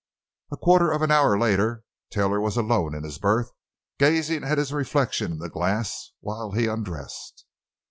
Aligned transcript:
A 0.51 0.57
quarter 0.57 0.89
of 0.91 1.03
an 1.03 1.11
hour 1.11 1.37
later 1.37 1.83
Taylor 2.09 2.41
was 2.41 2.57
alone 2.57 2.95
in 2.95 3.03
his 3.03 3.19
berth, 3.19 3.51
gazing 3.99 4.43
at 4.43 4.57
his 4.57 4.73
reflection 4.73 5.33
in 5.33 5.37
the 5.37 5.47
glass 5.47 6.13
while 6.21 6.53
he 6.53 6.65
undressed. 6.65 7.45